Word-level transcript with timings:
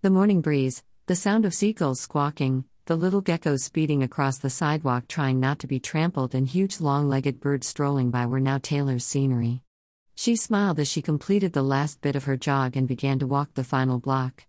The 0.00 0.10
morning 0.10 0.42
breeze, 0.42 0.84
the 1.06 1.16
sound 1.16 1.44
of 1.44 1.52
seagulls 1.52 1.98
squawking, 1.98 2.66
the 2.84 2.94
little 2.94 3.20
geckos 3.20 3.62
speeding 3.62 4.04
across 4.04 4.38
the 4.38 4.48
sidewalk 4.48 5.08
trying 5.08 5.40
not 5.40 5.58
to 5.58 5.66
be 5.66 5.80
trampled, 5.80 6.36
and 6.36 6.46
huge 6.46 6.80
long 6.80 7.08
legged 7.08 7.40
birds 7.40 7.66
strolling 7.66 8.12
by 8.12 8.24
were 8.24 8.38
now 8.38 8.58
Taylor's 8.58 9.04
scenery. 9.04 9.64
She 10.14 10.36
smiled 10.36 10.78
as 10.78 10.86
she 10.86 11.02
completed 11.02 11.52
the 11.52 11.64
last 11.64 12.00
bit 12.00 12.14
of 12.14 12.24
her 12.26 12.36
jog 12.36 12.76
and 12.76 12.86
began 12.86 13.18
to 13.18 13.26
walk 13.26 13.54
the 13.54 13.64
final 13.64 13.98
block. 13.98 14.46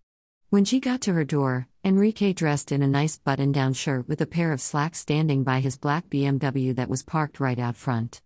When 0.52 0.66
she 0.66 0.80
got 0.80 1.02
to 1.02 1.14
her 1.14 1.26
door, 1.26 1.68
Enrique, 1.84 2.34
dressed 2.34 2.72
in 2.72 2.84
a 2.84 2.88
nice 2.88 3.18
button 3.18 3.52
down 3.52 3.74
shirt 3.74 4.08
with 4.08 4.22
a 4.22 4.28
pair 4.28 4.52
of 4.52 4.62
slacks, 4.62 5.00
standing 5.00 5.44
by 5.44 5.62
his 5.62 5.80
black 5.80 6.12
BMW 6.12 6.76
that 6.76 6.90
was 6.90 7.02
parked 7.02 7.40
right 7.40 7.58
out 7.58 7.76
front. 7.76 8.22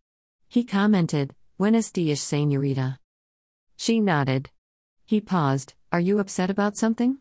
He 0.50 0.66
commented, 0.66 1.34
Buenos 1.58 1.90
dias, 1.90 2.20
señorita. 2.20 2.98
She 3.78 4.02
nodded. 4.02 4.50
He 5.06 5.22
paused, 5.22 5.74
Are 5.94 6.00
you 6.00 6.18
upset 6.18 6.50
about 6.50 6.76
something? 6.76 7.20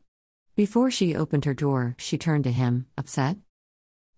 Before 0.57 0.91
she 0.91 1.15
opened 1.15 1.45
her 1.45 1.53
door, 1.53 1.95
she 1.99 2.17
turned 2.17 2.45
to 2.45 2.51
him, 2.51 2.87
Upset? 2.97 3.37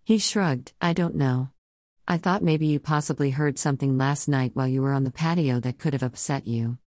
He 0.04 0.16
shrugged, 0.18 0.72
I 0.80 0.92
don't 0.92 1.16
know. 1.16 1.48
I 2.06 2.18
thought 2.18 2.40
maybe 2.40 2.68
you 2.68 2.78
possibly 2.78 3.30
heard 3.30 3.58
something 3.58 3.98
last 3.98 4.28
night 4.28 4.52
while 4.54 4.68
you 4.68 4.80
were 4.80 4.92
on 4.92 5.02
the 5.02 5.10
patio 5.10 5.58
that 5.58 5.80
could 5.80 5.92
have 5.92 6.04
upset 6.04 6.46
you. 6.46 6.78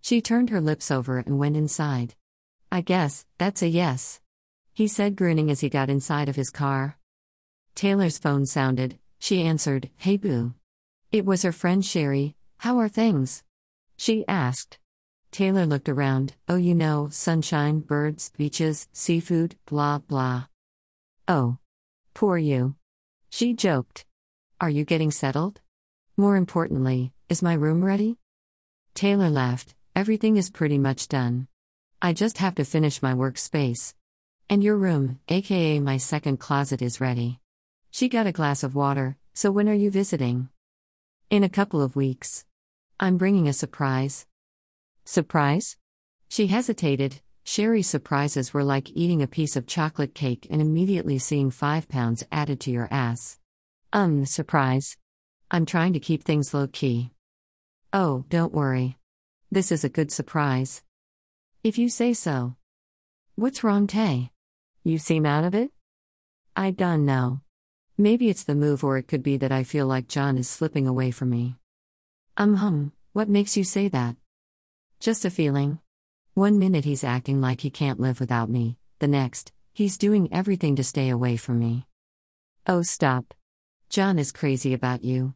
She 0.00 0.20
turned 0.20 0.50
her 0.50 0.60
lips 0.60 0.90
over 0.90 1.18
and 1.18 1.38
went 1.38 1.56
inside. 1.56 2.16
I 2.72 2.80
guess, 2.80 3.24
that's 3.38 3.62
a 3.62 3.68
yes. 3.68 4.20
He 4.74 4.88
said, 4.88 5.14
grinning 5.14 5.52
as 5.52 5.60
he 5.60 5.68
got 5.68 5.90
inside 5.90 6.28
of 6.28 6.34
his 6.34 6.50
car. 6.50 6.98
Taylor's 7.76 8.18
phone 8.18 8.44
sounded. 8.44 8.98
She 9.20 9.44
answered, 9.44 9.90
Hey 9.98 10.16
boo. 10.16 10.54
It 11.12 11.24
was 11.24 11.42
her 11.42 11.52
friend 11.52 11.84
Sherry. 11.84 12.34
How 12.56 12.78
are 12.78 12.88
things? 12.88 13.44
She 13.96 14.26
asked. 14.26 14.80
Taylor 15.30 15.66
looked 15.66 15.88
around. 15.88 16.34
Oh, 16.48 16.56
you 16.56 16.74
know, 16.74 17.08
sunshine, 17.10 17.80
birds, 17.80 18.30
beaches, 18.36 18.88
seafood, 18.92 19.56
blah, 19.66 19.98
blah. 19.98 20.46
Oh. 21.26 21.58
Poor 22.14 22.36
you. 22.36 22.74
She 23.30 23.54
joked. 23.54 24.04
Are 24.60 24.70
you 24.70 24.84
getting 24.84 25.12
settled? 25.12 25.60
More 26.16 26.36
importantly, 26.36 27.12
is 27.28 27.42
my 27.42 27.54
room 27.54 27.84
ready? 27.84 28.16
Taylor 28.94 29.30
laughed. 29.30 29.74
Everything 29.94 30.36
is 30.36 30.50
pretty 30.50 30.78
much 30.78 31.06
done. 31.06 31.46
I 32.02 32.12
just 32.12 32.38
have 32.38 32.54
to 32.56 32.64
finish 32.64 33.02
my 33.02 33.12
workspace. 33.12 33.94
And 34.48 34.64
your 34.64 34.76
room, 34.76 35.20
aka 35.28 35.78
my 35.78 35.96
second 35.96 36.38
closet, 36.38 36.82
is 36.82 37.00
ready. 37.00 37.38
She 37.90 38.08
got 38.08 38.26
a 38.26 38.32
glass 38.32 38.62
of 38.62 38.74
water, 38.74 39.16
so 39.34 39.50
when 39.50 39.68
are 39.68 39.74
you 39.74 39.90
visiting? 39.90 40.48
In 41.30 41.44
a 41.44 41.48
couple 41.48 41.82
of 41.82 41.96
weeks. 41.96 42.44
I'm 42.98 43.18
bringing 43.18 43.46
a 43.46 43.52
surprise. 43.52 44.26
Surprise? 45.10 45.78
She 46.28 46.48
hesitated. 46.48 47.22
Sherry's 47.42 47.88
surprises 47.88 48.52
were 48.52 48.62
like 48.62 48.90
eating 48.90 49.22
a 49.22 49.26
piece 49.26 49.56
of 49.56 49.66
chocolate 49.66 50.14
cake 50.14 50.46
and 50.50 50.60
immediately 50.60 51.18
seeing 51.18 51.50
five 51.50 51.88
pounds 51.88 52.26
added 52.30 52.60
to 52.60 52.70
your 52.70 52.88
ass. 52.90 53.38
Um, 53.90 54.26
surprise. 54.26 54.98
I'm 55.50 55.64
trying 55.64 55.94
to 55.94 55.98
keep 55.98 56.24
things 56.24 56.52
low 56.52 56.66
key. 56.66 57.12
Oh, 57.90 58.26
don't 58.28 58.52
worry. 58.52 58.98
This 59.50 59.72
is 59.72 59.82
a 59.82 59.88
good 59.88 60.12
surprise. 60.12 60.82
If 61.64 61.78
you 61.78 61.88
say 61.88 62.12
so. 62.12 62.56
What's 63.34 63.64
wrong, 63.64 63.86
Tay? 63.86 64.30
You 64.84 64.98
seem 64.98 65.24
out 65.24 65.44
of 65.44 65.54
it? 65.54 65.70
I 66.54 66.70
don't 66.70 67.06
know. 67.06 67.40
Maybe 67.96 68.28
it's 68.28 68.44
the 68.44 68.54
move, 68.54 68.84
or 68.84 68.98
it 68.98 69.08
could 69.08 69.22
be 69.22 69.38
that 69.38 69.52
I 69.52 69.64
feel 69.64 69.86
like 69.86 70.06
John 70.06 70.36
is 70.36 70.50
slipping 70.50 70.86
away 70.86 71.12
from 71.12 71.30
me. 71.30 71.56
Um, 72.36 72.56
hum, 72.56 72.92
what 73.14 73.30
makes 73.30 73.56
you 73.56 73.64
say 73.64 73.88
that? 73.88 74.14
Just 75.00 75.24
a 75.24 75.30
feeling. 75.30 75.78
One 76.34 76.58
minute 76.58 76.84
he's 76.84 77.04
acting 77.04 77.40
like 77.40 77.60
he 77.60 77.70
can't 77.70 78.00
live 78.00 78.18
without 78.18 78.50
me, 78.50 78.78
the 78.98 79.06
next, 79.06 79.52
he's 79.72 79.96
doing 79.96 80.28
everything 80.32 80.74
to 80.74 80.82
stay 80.82 81.08
away 81.08 81.36
from 81.36 81.60
me. 81.60 81.86
Oh, 82.66 82.82
stop. 82.82 83.32
John 83.88 84.18
is 84.18 84.32
crazy 84.32 84.74
about 84.74 85.04
you. 85.04 85.34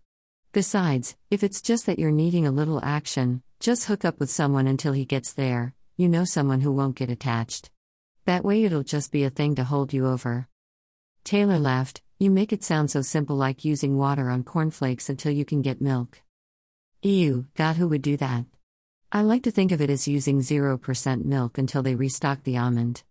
Besides, 0.51 1.17
if 1.31 1.45
it's 1.45 1.63
just 1.63 1.87
that 1.87 2.01
you're 2.01 2.11
needing 2.11 2.45
a 2.45 2.51
little 2.51 2.85
action, 2.85 3.45
just 3.61 3.85
hook 3.85 4.05
up 4.05 4.19
with 4.19 4.31
someone 4.31 4.67
until 4.67 4.95
he 4.95 5.05
gets 5.05 5.33
there, 5.33 5.75
you 5.97 6.09
know 6.09 6.25
someone 6.25 6.63
who 6.63 6.73
won't 6.73 6.97
get 6.97 7.09
attached. 7.09 7.71
That 8.25 8.45
way 8.45 8.65
it'll 8.65 8.83
just 8.83 9.13
be 9.13 9.23
a 9.23 9.31
thing 9.31 9.55
to 9.55 9.65
hold 9.65 9.93
you 9.93 10.09
over. 10.09 10.49
Taylor 11.23 11.61
laughed, 11.61 12.03
You 12.19 12.33
make 12.33 12.53
it 12.53 12.65
sound 12.65 12.91
so 12.91 13.01
simple 13.01 13.37
like 13.37 13.65
using 13.65 13.97
water 13.97 14.29
on 14.29 14.43
cornflakes 14.43 15.09
until 15.09 15.31
you 15.31 15.45
can 15.45 15.63
get 15.63 15.81
milk. 15.81 16.21
Ew, 17.03 17.47
God, 17.55 17.77
who 17.77 17.87
would 17.87 18.03
do 18.03 18.17
that? 18.17 18.45
I 19.15 19.21
like 19.21 19.43
to 19.43 19.51
think 19.51 19.73
of 19.73 19.83
it 19.83 19.91
as 19.91 20.09
using 20.09 20.39
0% 20.39 21.25
milk 21.27 21.59
until 21.59 21.83
they 21.83 21.95
restock 21.95 22.45
the 22.45 22.57
almond. 22.57 23.03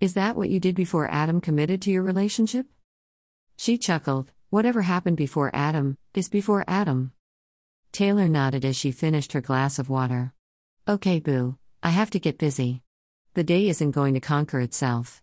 Is 0.00 0.14
that 0.14 0.36
what 0.36 0.48
you 0.48 0.58
did 0.58 0.74
before 0.74 1.06
Adam 1.10 1.42
committed 1.42 1.82
to 1.82 1.90
your 1.90 2.02
relationship? 2.02 2.66
She 3.58 3.76
chuckled. 3.76 4.32
Whatever 4.48 4.80
happened 4.80 5.18
before 5.18 5.50
Adam, 5.52 5.98
is 6.14 6.30
before 6.30 6.64
Adam. 6.66 7.12
Taylor 7.92 8.26
nodded 8.26 8.64
as 8.64 8.74
she 8.74 8.90
finished 8.90 9.34
her 9.34 9.42
glass 9.42 9.78
of 9.78 9.90
water. 9.90 10.32
Okay, 10.88 11.20
boo, 11.20 11.58
I 11.82 11.90
have 11.90 12.08
to 12.12 12.18
get 12.18 12.38
busy. 12.38 12.80
The 13.34 13.44
day 13.44 13.68
isn't 13.68 13.90
going 13.90 14.14
to 14.14 14.20
conquer 14.20 14.60
itself. 14.60 15.22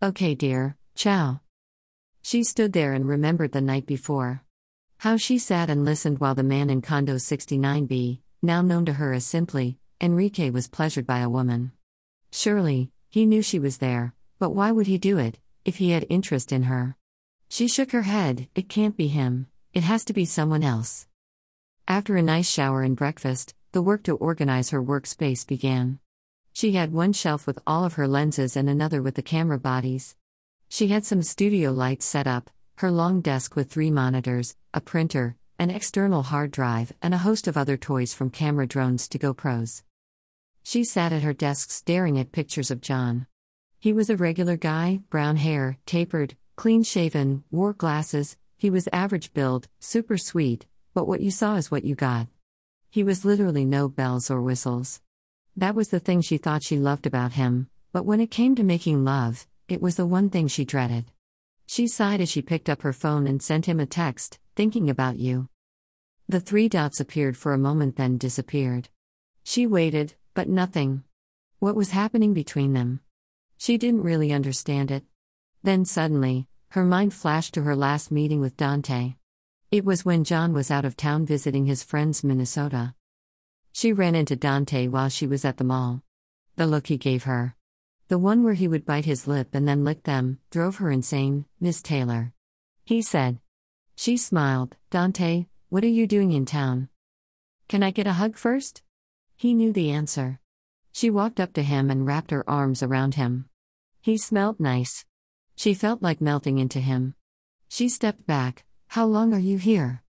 Okay, 0.00 0.36
dear, 0.36 0.76
ciao. 0.94 1.40
She 2.22 2.44
stood 2.44 2.72
there 2.72 2.92
and 2.92 3.08
remembered 3.08 3.50
the 3.50 3.60
night 3.60 3.86
before. 3.86 4.44
How 4.98 5.16
she 5.16 5.38
sat 5.38 5.68
and 5.68 5.84
listened 5.84 6.20
while 6.20 6.36
the 6.36 6.44
man 6.44 6.70
in 6.70 6.80
condo 6.80 7.16
69B, 7.16 8.20
now 8.46 8.62
known 8.62 8.86
to 8.86 8.94
her 8.94 9.12
as 9.12 9.26
simply, 9.26 9.78
Enrique 10.00 10.50
was 10.50 10.68
pleasured 10.68 11.06
by 11.06 11.18
a 11.18 11.28
woman. 11.28 11.72
Surely, 12.30 12.90
he 13.10 13.26
knew 13.26 13.42
she 13.42 13.58
was 13.58 13.78
there, 13.78 14.14
but 14.38 14.50
why 14.50 14.72
would 14.72 14.86
he 14.86 14.98
do 14.98 15.18
it, 15.18 15.38
if 15.64 15.76
he 15.76 15.90
had 15.90 16.06
interest 16.08 16.52
in 16.52 16.62
her? 16.64 16.96
She 17.48 17.68
shook 17.68 17.90
her 17.92 18.02
head, 18.02 18.48
it 18.54 18.68
can't 18.68 18.96
be 18.96 19.08
him, 19.08 19.48
it 19.74 19.82
has 19.82 20.04
to 20.06 20.12
be 20.12 20.24
someone 20.24 20.62
else. 20.62 21.06
After 21.88 22.16
a 22.16 22.22
nice 22.22 22.48
shower 22.48 22.82
and 22.82 22.96
breakfast, 22.96 23.54
the 23.72 23.82
work 23.82 24.02
to 24.04 24.16
organize 24.16 24.70
her 24.70 24.82
workspace 24.82 25.46
began. 25.46 25.98
She 26.52 26.72
had 26.72 26.92
one 26.92 27.12
shelf 27.12 27.46
with 27.46 27.58
all 27.66 27.84
of 27.84 27.94
her 27.94 28.08
lenses 28.08 28.56
and 28.56 28.68
another 28.68 29.02
with 29.02 29.14
the 29.14 29.22
camera 29.22 29.58
bodies. 29.58 30.16
She 30.68 30.88
had 30.88 31.04
some 31.04 31.22
studio 31.22 31.72
lights 31.72 32.06
set 32.06 32.26
up, 32.26 32.50
her 32.76 32.90
long 32.90 33.20
desk 33.20 33.54
with 33.56 33.70
three 33.70 33.90
monitors, 33.90 34.56
a 34.74 34.80
printer, 34.80 35.36
an 35.58 35.70
external 35.70 36.22
hard 36.22 36.50
drive, 36.50 36.92
and 37.00 37.14
a 37.14 37.18
host 37.18 37.48
of 37.48 37.56
other 37.56 37.78
toys 37.78 38.12
from 38.12 38.28
camera 38.28 38.66
drones 38.66 39.08
to 39.08 39.18
GoPros. 39.18 39.82
She 40.62 40.84
sat 40.84 41.12
at 41.12 41.22
her 41.22 41.32
desk 41.32 41.70
staring 41.70 42.18
at 42.18 42.32
pictures 42.32 42.70
of 42.70 42.82
John. 42.82 43.26
He 43.78 43.92
was 43.92 44.10
a 44.10 44.16
regular 44.16 44.58
guy, 44.58 45.00
brown 45.08 45.36
hair, 45.36 45.78
tapered, 45.86 46.36
clean 46.56 46.82
shaven, 46.82 47.42
wore 47.50 47.72
glasses, 47.72 48.36
he 48.58 48.68
was 48.68 48.88
average 48.92 49.32
build, 49.32 49.68
super 49.78 50.18
sweet, 50.18 50.66
but 50.92 51.08
what 51.08 51.20
you 51.20 51.30
saw 51.30 51.56
is 51.56 51.70
what 51.70 51.84
you 51.84 51.94
got. 51.94 52.26
He 52.90 53.02
was 53.02 53.24
literally 53.24 53.64
no 53.64 53.88
bells 53.88 54.30
or 54.30 54.42
whistles. 54.42 55.00
That 55.56 55.74
was 55.74 55.88
the 55.88 56.00
thing 56.00 56.20
she 56.20 56.36
thought 56.36 56.62
she 56.62 56.78
loved 56.78 57.06
about 57.06 57.32
him, 57.32 57.68
but 57.92 58.04
when 58.04 58.20
it 58.20 58.30
came 58.30 58.54
to 58.56 58.62
making 58.62 59.04
love, 59.04 59.46
it 59.68 59.80
was 59.80 59.96
the 59.96 60.06
one 60.06 60.28
thing 60.28 60.48
she 60.48 60.66
dreaded. 60.66 61.12
She 61.66 61.86
sighed 61.86 62.20
as 62.20 62.30
she 62.30 62.42
picked 62.42 62.68
up 62.68 62.82
her 62.82 62.92
phone 62.92 63.26
and 63.26 63.42
sent 63.42 63.66
him 63.66 63.80
a 63.80 63.86
text 63.86 64.38
thinking 64.56 64.90
about 64.90 65.18
you. 65.18 65.48
The 66.28 66.40
three 66.40 66.68
dots 66.68 66.98
appeared 66.98 67.36
for 67.36 67.52
a 67.52 67.58
moment, 67.58 67.96
then 67.96 68.18
disappeared. 68.18 68.88
She 69.44 69.66
waited, 69.66 70.14
but 70.34 70.48
nothing. 70.48 71.04
What 71.60 71.76
was 71.76 71.90
happening 71.90 72.34
between 72.34 72.72
them? 72.72 73.00
She 73.58 73.78
didn't 73.78 74.02
really 74.02 74.32
understand 74.32 74.90
it. 74.90 75.04
Then 75.62 75.84
suddenly, 75.84 76.48
her 76.70 76.84
mind 76.84 77.14
flashed 77.14 77.54
to 77.54 77.62
her 77.62 77.76
last 77.76 78.10
meeting 78.10 78.40
with 78.40 78.56
Dante. 78.56 79.14
It 79.70 79.84
was 79.84 80.04
when 80.04 80.24
John 80.24 80.52
was 80.52 80.70
out 80.70 80.84
of 80.84 80.96
town 80.96 81.26
visiting 81.26 81.66
his 81.66 81.82
friends 81.82 82.24
Minnesota. 82.24 82.94
She 83.72 83.92
ran 83.92 84.14
into 84.14 84.36
Dante 84.36 84.88
while 84.88 85.10
she 85.10 85.26
was 85.26 85.44
at 85.44 85.58
the 85.58 85.64
mall. 85.64 86.02
The 86.56 86.66
look 86.66 86.86
he 86.86 86.96
gave 86.96 87.24
her, 87.24 87.54
the 88.08 88.18
one 88.18 88.42
where 88.42 88.54
he 88.54 88.68
would 88.68 88.86
bite 88.86 89.04
his 89.04 89.26
lip 89.26 89.48
and 89.52 89.66
then 89.66 89.84
lick 89.84 90.04
them, 90.04 90.38
drove 90.50 90.76
her 90.76 90.90
insane, 90.90 91.44
Miss 91.60 91.82
Taylor. 91.82 92.32
He 92.84 93.02
said, 93.02 93.40
she 93.96 94.16
smiled. 94.16 94.76
Dante, 94.90 95.46
what 95.68 95.82
are 95.82 95.88
you 95.88 96.06
doing 96.06 96.30
in 96.30 96.44
town? 96.44 96.88
Can 97.68 97.82
I 97.82 97.90
get 97.90 98.06
a 98.06 98.12
hug 98.12 98.36
first? 98.36 98.82
He 99.34 99.54
knew 99.54 99.72
the 99.72 99.90
answer. 99.90 100.38
She 100.92 101.10
walked 101.10 101.40
up 101.40 101.52
to 101.54 101.62
him 101.62 101.90
and 101.90 102.06
wrapped 102.06 102.30
her 102.30 102.48
arms 102.48 102.82
around 102.82 103.14
him. 103.14 103.48
He 104.00 104.16
smelled 104.16 104.60
nice. 104.60 105.04
She 105.56 105.74
felt 105.74 106.02
like 106.02 106.20
melting 106.20 106.58
into 106.58 106.80
him. 106.80 107.14
She 107.68 107.88
stepped 107.88 108.26
back. 108.26 108.64
How 108.88 109.06
long 109.06 109.34
are 109.34 109.40
you 109.40 109.58
here? 109.58 110.02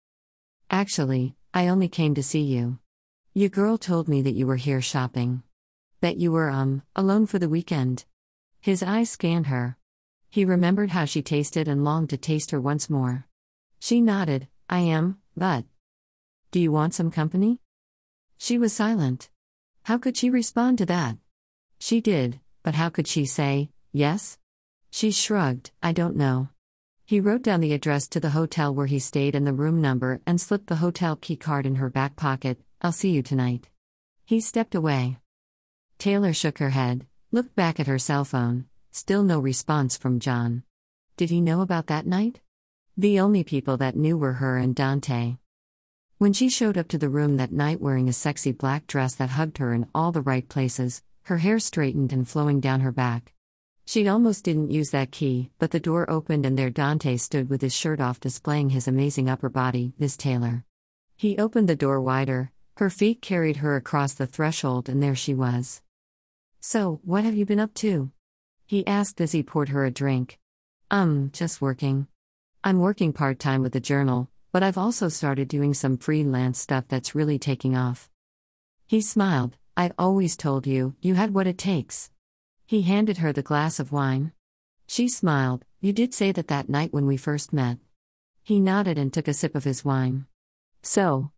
Actually, 0.69 1.35
I 1.53 1.67
only 1.67 1.87
came 1.87 2.15
to 2.15 2.23
see 2.23 2.41
you. 2.41 2.79
Your 3.33 3.49
girl 3.49 3.77
told 3.77 4.07
me 4.07 4.21
that 4.21 4.35
you 4.35 4.45
were 4.47 4.57
here 4.57 4.81
shopping. 4.81 5.43
That 6.01 6.17
you 6.17 6.31
were, 6.31 6.49
um, 6.49 6.83
alone 6.95 7.25
for 7.25 7.39
the 7.39 7.49
weekend. 7.49 8.05
His 8.59 8.83
eyes 8.83 9.09
scanned 9.09 9.47
her. 9.47 9.77
He 10.29 10.43
remembered 10.43 10.89
how 10.89 11.05
she 11.05 11.21
tasted 11.21 11.67
and 11.67 11.83
longed 11.83 12.09
to 12.09 12.17
taste 12.17 12.51
her 12.51 12.59
once 12.59 12.89
more. 12.89 13.27
She 13.79 14.01
nodded, 14.01 14.47
I 14.69 14.79
am, 14.79 15.19
but. 15.35 15.65
Do 16.51 16.59
you 16.59 16.71
want 16.71 16.93
some 16.93 17.11
company? 17.11 17.59
She 18.37 18.57
was 18.57 18.73
silent. 18.73 19.29
How 19.83 19.97
could 19.97 20.17
she 20.17 20.29
respond 20.29 20.77
to 20.79 20.85
that? 20.87 21.17
She 21.79 22.01
did, 22.01 22.39
But 22.65 22.73
how 22.73 22.89
could 22.89 23.05
she 23.05 23.27
say, 23.27 23.69
yes? 23.93 24.39
She 24.89 25.11
shrugged, 25.11 25.69
I 25.83 25.91
don't 25.91 26.15
know. 26.15 26.49
He 27.05 27.19
wrote 27.19 27.43
down 27.43 27.59
the 27.59 27.73
address 27.73 28.07
to 28.07 28.19
the 28.19 28.31
hotel 28.31 28.73
where 28.73 28.87
he 28.87 28.97
stayed 28.97 29.35
and 29.35 29.45
the 29.45 29.53
room 29.53 29.81
number 29.81 30.19
and 30.25 30.41
slipped 30.41 30.65
the 30.65 30.77
hotel 30.77 31.15
key 31.15 31.35
card 31.35 31.67
in 31.67 31.75
her 31.75 31.91
back 31.91 32.15
pocket. 32.15 32.57
I'll 32.81 32.91
see 32.91 33.11
you 33.11 33.21
tonight. 33.21 33.69
He 34.25 34.41
stepped 34.41 34.73
away. 34.73 35.17
Taylor 35.99 36.33
shook 36.33 36.57
her 36.57 36.71
head, 36.71 37.05
looked 37.31 37.55
back 37.55 37.79
at 37.79 37.85
her 37.85 37.99
cell 37.99 38.25
phone, 38.25 38.65
still 38.89 39.21
no 39.21 39.39
response 39.39 39.95
from 39.95 40.19
John. 40.19 40.63
Did 41.17 41.29
he 41.29 41.41
know 41.41 41.61
about 41.61 41.85
that 41.85 42.07
night? 42.07 42.41
The 42.97 43.19
only 43.19 43.43
people 43.43 43.75
that 43.77 43.97
knew 43.97 44.17
were 44.17 44.33
her 44.33 44.57
and 44.57 44.73
Dante. 44.73 45.35
When 46.17 46.31
she 46.31 46.47
showed 46.47 46.77
up 46.77 46.87
to 46.87 46.97
the 46.97 47.09
room 47.09 47.35
that 47.35 47.51
night 47.51 47.81
wearing 47.81 48.07
a 48.07 48.13
sexy 48.13 48.53
black 48.53 48.87
dress 48.87 49.15
that 49.15 49.31
hugged 49.31 49.57
her 49.57 49.73
in 49.73 49.87
all 49.93 50.13
the 50.13 50.21
right 50.21 50.47
places, 50.47 51.03
her 51.23 51.39
hair 51.39 51.59
straightened 51.59 52.13
and 52.13 52.25
flowing 52.25 52.61
down 52.61 52.79
her 52.79 52.93
back, 52.93 53.33
she 53.85 54.07
almost 54.07 54.45
didn't 54.45 54.71
use 54.71 54.91
that 54.91 55.11
key, 55.11 55.51
but 55.59 55.71
the 55.71 55.79
door 55.81 56.09
opened 56.09 56.45
and 56.45 56.57
there 56.57 56.69
Dante 56.69 57.17
stood 57.17 57.49
with 57.49 57.61
his 57.61 57.75
shirt 57.75 57.99
off 57.99 58.21
displaying 58.21 58.69
his 58.69 58.87
amazing 58.87 59.29
upper 59.29 59.49
body, 59.49 59.93
Miss 59.99 60.15
Taylor. 60.15 60.63
He 61.17 61.37
opened 61.37 61.67
the 61.67 61.75
door 61.75 61.99
wider, 61.99 62.51
her 62.77 62.89
feet 62.89 63.21
carried 63.21 63.57
her 63.57 63.75
across 63.75 64.13
the 64.13 64.25
threshold, 64.25 64.87
and 64.87 65.03
there 65.03 65.15
she 65.15 65.33
was. 65.33 65.81
So, 66.61 67.01
what 67.03 67.25
have 67.25 67.35
you 67.35 67.45
been 67.45 67.59
up 67.59 67.73
to? 67.75 68.11
He 68.65 68.87
asked 68.87 69.19
as 69.19 69.33
he 69.33 69.43
poured 69.43 69.69
her 69.69 69.83
a 69.83 69.91
drink. 69.91 70.39
Um, 70.89 71.29
just 71.33 71.61
working. 71.61 72.07
I'm 72.67 72.79
working 72.79 73.13
part 73.13 73.37
time 73.37 73.61
with 73.61 73.73
the 73.73 73.79
journal, 73.79 74.27
but 74.51 74.63
I've 74.63 74.75
also 74.75 75.07
started 75.07 75.47
doing 75.47 75.75
some 75.75 75.99
freelance 75.99 76.57
stuff 76.57 76.85
that's 76.87 77.13
really 77.13 77.37
taking 77.37 77.77
off. 77.77 78.09
He 78.87 79.01
smiled. 79.01 79.55
I 79.77 79.91
always 79.99 80.35
told 80.35 80.65
you, 80.65 80.95
you 80.99 81.13
had 81.13 81.35
what 81.35 81.45
it 81.45 81.59
takes. 81.59 82.09
He 82.65 82.81
handed 82.81 83.19
her 83.19 83.31
the 83.31 83.43
glass 83.43 83.79
of 83.79 83.91
wine. 83.91 84.31
She 84.87 85.07
smiled, 85.07 85.63
You 85.79 85.93
did 85.93 86.11
say 86.15 86.31
that 86.31 86.47
that 86.47 86.67
night 86.67 86.91
when 86.91 87.05
we 87.05 87.17
first 87.17 87.53
met. 87.53 87.77
He 88.41 88.59
nodded 88.59 88.97
and 88.97 89.13
took 89.13 89.27
a 89.27 89.33
sip 89.35 89.53
of 89.53 89.63
his 89.63 89.85
wine. 89.85 90.25
So. 90.81 91.29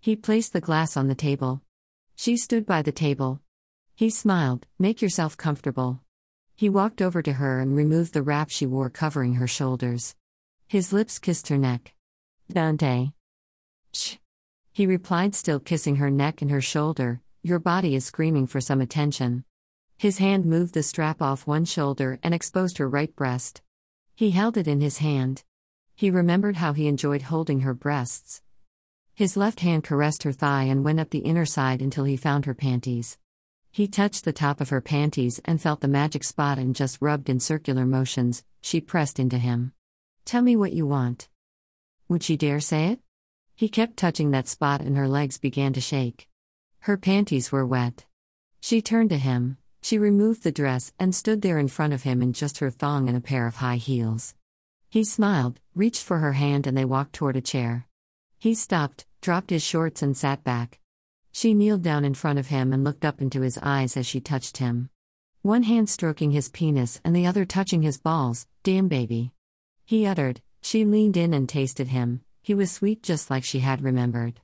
He 0.00 0.16
placed 0.16 0.54
the 0.54 0.62
glass 0.62 0.96
on 0.96 1.08
the 1.08 1.14
table. 1.14 1.60
She 2.16 2.38
stood 2.38 2.64
by 2.64 2.80
the 2.80 2.90
table. 2.90 3.42
He 3.94 4.08
smiled, 4.08 4.64
Make 4.78 5.02
yourself 5.02 5.36
comfortable. 5.36 6.00
He 6.56 6.70
walked 6.70 7.02
over 7.02 7.20
to 7.20 7.34
her 7.34 7.60
and 7.60 7.76
removed 7.76 8.14
the 8.14 8.22
wrap 8.22 8.48
she 8.48 8.64
wore 8.64 8.88
covering 8.88 9.34
her 9.34 9.46
shoulders. 9.46 10.14
His 10.70 10.92
lips 10.92 11.18
kissed 11.18 11.48
her 11.48 11.58
neck. 11.58 11.94
Dante. 12.48 13.10
Shh. 13.92 14.18
He 14.70 14.86
replied, 14.86 15.34
still 15.34 15.58
kissing 15.58 15.96
her 15.96 16.12
neck 16.12 16.42
and 16.42 16.50
her 16.52 16.60
shoulder, 16.60 17.22
Your 17.42 17.58
body 17.58 17.96
is 17.96 18.04
screaming 18.04 18.46
for 18.46 18.60
some 18.60 18.80
attention. 18.80 19.42
His 19.98 20.18
hand 20.18 20.44
moved 20.44 20.74
the 20.74 20.84
strap 20.84 21.20
off 21.20 21.44
one 21.44 21.64
shoulder 21.64 22.20
and 22.22 22.32
exposed 22.32 22.78
her 22.78 22.88
right 22.88 23.12
breast. 23.16 23.62
He 24.14 24.30
held 24.30 24.56
it 24.56 24.68
in 24.68 24.80
his 24.80 24.98
hand. 24.98 25.42
He 25.96 26.08
remembered 26.08 26.58
how 26.58 26.72
he 26.72 26.86
enjoyed 26.86 27.22
holding 27.22 27.62
her 27.62 27.74
breasts. 27.74 28.40
His 29.12 29.36
left 29.36 29.58
hand 29.58 29.82
caressed 29.82 30.22
her 30.22 30.30
thigh 30.30 30.68
and 30.70 30.84
went 30.84 31.00
up 31.00 31.10
the 31.10 31.18
inner 31.18 31.46
side 31.46 31.82
until 31.82 32.04
he 32.04 32.16
found 32.16 32.44
her 32.44 32.54
panties. 32.54 33.18
He 33.72 33.88
touched 33.88 34.24
the 34.24 34.32
top 34.32 34.60
of 34.60 34.68
her 34.68 34.80
panties 34.80 35.40
and 35.44 35.60
felt 35.60 35.80
the 35.80 35.88
magic 35.88 36.22
spot 36.22 36.58
and 36.58 36.76
just 36.76 37.02
rubbed 37.02 37.28
in 37.28 37.40
circular 37.40 37.86
motions. 37.86 38.44
She 38.60 38.80
pressed 38.80 39.18
into 39.18 39.38
him. 39.38 39.72
Tell 40.24 40.42
me 40.42 40.56
what 40.56 40.72
you 40.72 40.86
want. 40.86 41.28
Would 42.08 42.22
she 42.22 42.36
dare 42.36 42.60
say 42.60 42.88
it? 42.88 43.00
He 43.54 43.68
kept 43.68 43.96
touching 43.96 44.30
that 44.30 44.48
spot 44.48 44.80
and 44.80 44.96
her 44.96 45.08
legs 45.08 45.38
began 45.38 45.72
to 45.74 45.80
shake. 45.80 46.28
Her 46.80 46.96
panties 46.96 47.52
were 47.52 47.66
wet. 47.66 48.06
She 48.60 48.80
turned 48.80 49.10
to 49.10 49.18
him. 49.18 49.58
She 49.82 49.98
removed 49.98 50.42
the 50.42 50.52
dress 50.52 50.92
and 50.98 51.14
stood 51.14 51.42
there 51.42 51.58
in 51.58 51.68
front 51.68 51.92
of 51.92 52.02
him 52.02 52.22
in 52.22 52.32
just 52.32 52.58
her 52.58 52.70
thong 52.70 53.08
and 53.08 53.16
a 53.16 53.20
pair 53.20 53.46
of 53.46 53.56
high 53.56 53.76
heels. 53.76 54.34
He 54.88 55.04
smiled, 55.04 55.60
reached 55.74 56.02
for 56.02 56.18
her 56.18 56.32
hand, 56.32 56.66
and 56.66 56.76
they 56.76 56.84
walked 56.84 57.12
toward 57.12 57.36
a 57.36 57.40
chair. 57.40 57.86
He 58.38 58.54
stopped, 58.54 59.06
dropped 59.20 59.50
his 59.50 59.62
shorts, 59.62 60.02
and 60.02 60.16
sat 60.16 60.42
back. 60.42 60.80
She 61.32 61.54
kneeled 61.54 61.82
down 61.82 62.04
in 62.04 62.14
front 62.14 62.38
of 62.38 62.48
him 62.48 62.72
and 62.72 62.82
looked 62.82 63.04
up 63.04 63.22
into 63.22 63.42
his 63.42 63.58
eyes 63.62 63.96
as 63.96 64.06
she 64.06 64.20
touched 64.20 64.56
him. 64.56 64.90
One 65.42 65.62
hand 65.62 65.88
stroking 65.88 66.32
his 66.32 66.48
penis 66.48 67.00
and 67.04 67.14
the 67.14 67.26
other 67.26 67.44
touching 67.44 67.82
his 67.82 67.98
balls, 67.98 68.46
damn 68.62 68.88
baby. 68.88 69.32
He 69.90 70.06
uttered, 70.06 70.40
she 70.62 70.84
leaned 70.84 71.16
in 71.16 71.34
and 71.34 71.48
tasted 71.48 71.88
him, 71.88 72.20
he 72.42 72.54
was 72.54 72.70
sweet 72.70 73.02
just 73.02 73.28
like 73.28 73.42
she 73.42 73.58
had 73.58 73.82
remembered. 73.82 74.40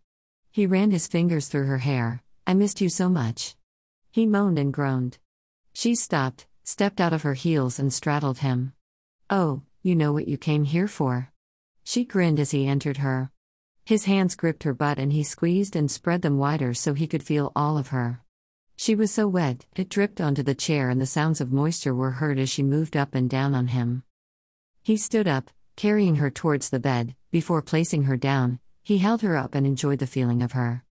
He 0.50 0.66
ran 0.66 0.90
his 0.90 1.06
fingers 1.06 1.46
through 1.46 1.66
her 1.66 1.78
hair, 1.78 2.24
I 2.48 2.54
missed 2.54 2.80
you 2.80 2.88
so 2.88 3.08
much. 3.08 3.54
He 4.10 4.26
moaned 4.26 4.58
and 4.58 4.72
groaned. 4.72 5.18
She 5.72 5.94
stopped, 5.94 6.48
stepped 6.64 7.00
out 7.00 7.12
of 7.12 7.22
her 7.22 7.34
heels, 7.34 7.78
and 7.78 7.92
straddled 7.92 8.38
him. 8.38 8.72
Oh, 9.30 9.62
you 9.82 9.94
know 9.94 10.12
what 10.12 10.26
you 10.26 10.36
came 10.36 10.64
here 10.64 10.88
for. 10.88 11.30
She 11.84 12.04
grinned 12.04 12.40
as 12.40 12.50
he 12.50 12.66
entered 12.66 12.96
her. 12.96 13.30
His 13.84 14.06
hands 14.06 14.34
gripped 14.34 14.64
her 14.64 14.74
butt 14.74 14.98
and 14.98 15.12
he 15.12 15.22
squeezed 15.22 15.76
and 15.76 15.88
spread 15.88 16.22
them 16.22 16.38
wider 16.38 16.74
so 16.74 16.92
he 16.92 17.06
could 17.06 17.22
feel 17.22 17.52
all 17.54 17.78
of 17.78 17.90
her. 17.94 18.20
She 18.74 18.96
was 18.96 19.12
so 19.12 19.28
wet, 19.28 19.64
it 19.76 19.90
dripped 19.90 20.20
onto 20.20 20.42
the 20.42 20.56
chair, 20.56 20.90
and 20.90 21.00
the 21.00 21.06
sounds 21.06 21.40
of 21.40 21.52
moisture 21.52 21.94
were 21.94 22.18
heard 22.18 22.40
as 22.40 22.50
she 22.50 22.64
moved 22.64 22.96
up 22.96 23.14
and 23.14 23.30
down 23.30 23.54
on 23.54 23.68
him. 23.68 24.02
He 24.86 24.96
stood 24.96 25.26
up, 25.26 25.50
carrying 25.74 26.14
her 26.22 26.30
towards 26.30 26.70
the 26.70 26.78
bed. 26.78 27.16
Before 27.32 27.60
placing 27.60 28.04
her 28.04 28.16
down, 28.16 28.60
he 28.84 28.98
held 28.98 29.20
her 29.22 29.36
up 29.36 29.56
and 29.56 29.66
enjoyed 29.66 29.98
the 29.98 30.06
feeling 30.06 30.44
of 30.44 30.52
her. 30.52 30.84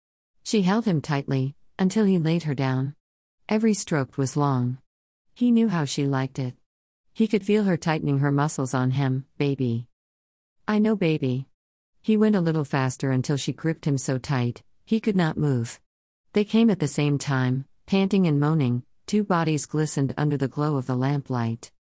She 0.43 0.63
held 0.63 0.87
him 0.87 1.03
tightly, 1.03 1.57
until 1.79 2.07
he 2.07 2.19
laid 2.19 2.45
her 2.45 2.55
down. 2.55 2.95
Every 3.51 3.75
stroke 3.75 4.17
was 4.17 4.35
long. 4.35 4.79
He 5.35 5.51
knew 5.51 5.69
how 5.69 5.85
she 5.85 6.07
liked 6.07 6.39
it. 6.39 6.55
He 7.13 7.29
could 7.29 7.45
feel 7.45 7.65
her 7.65 7.77
tightening 7.77 8.21
her 8.21 8.33
muscles 8.33 8.73
on 8.73 8.93
him, 8.93 9.27
baby. 9.37 9.89
I 10.67 10.79
know, 10.79 10.97
baby. 10.97 11.49
He 12.01 12.17
went 12.17 12.35
a 12.35 12.41
little 12.41 12.65
faster 12.65 13.11
until 13.11 13.37
she 13.37 13.53
gripped 13.53 13.85
him 13.87 13.99
so 13.99 14.17
tight, 14.17 14.63
he 14.87 15.01
could 15.01 15.17
not 15.17 15.37
move. 15.37 15.83
They 16.33 16.45
came 16.45 16.71
at 16.71 16.81
the 16.81 16.89
same 16.89 17.19
time, 17.19 17.67
panting 17.85 18.27
and 18.27 18.41
moaning, 18.41 18.85
two 19.07 19.23
bodies 19.23 19.67
glistened 19.67 20.15
under 20.17 20.39
the 20.39 20.49
glow 20.49 20.79
of 20.79 20.87
the 20.87 20.97
lamplight. 20.97 21.73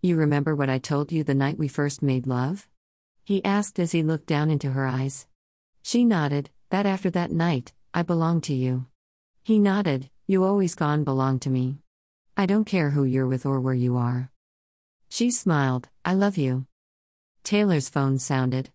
You 0.00 0.14
remember 0.14 0.54
what 0.54 0.70
I 0.70 0.78
told 0.78 1.10
you 1.10 1.24
the 1.24 1.34
night 1.34 1.58
we 1.58 1.66
first 1.66 2.02
made 2.02 2.28
love? 2.28 2.68
He 3.24 3.44
asked 3.44 3.80
as 3.80 3.90
he 3.90 4.04
looked 4.04 4.26
down 4.26 4.48
into 4.48 4.70
her 4.70 4.86
eyes. 4.86 5.26
She 5.82 6.04
nodded, 6.04 6.50
that 6.70 6.86
after 6.86 7.10
that 7.10 7.32
night, 7.32 7.72
I 7.92 8.02
belong 8.02 8.40
to 8.42 8.54
you. 8.54 8.86
He 9.42 9.58
nodded, 9.58 10.08
you 10.28 10.44
always 10.44 10.76
gone 10.76 11.02
belong 11.02 11.40
to 11.40 11.50
me. 11.50 11.78
I 12.36 12.46
don't 12.46 12.64
care 12.64 12.90
who 12.90 13.02
you're 13.02 13.26
with 13.26 13.44
or 13.44 13.58
where 13.58 13.74
you 13.74 13.96
are. 13.96 14.30
She 15.08 15.32
smiled, 15.32 15.88
I 16.04 16.14
love 16.14 16.36
you. 16.36 16.66
Taylor's 17.42 17.88
phone 17.88 18.20
sounded. 18.20 18.70